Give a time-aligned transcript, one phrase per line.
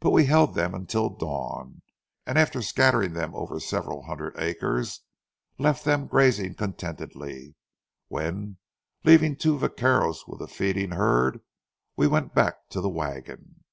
[0.00, 1.82] But we held them until dawn,
[2.24, 5.02] and after scattering them over several hundred acres,
[5.58, 7.54] left them grazing contentedly,
[8.08, 8.56] when,
[9.04, 11.40] leaving two vaqueros with the feeding herd,
[11.94, 13.64] we went back to the wagon.